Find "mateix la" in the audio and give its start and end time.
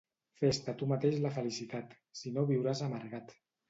0.93-1.33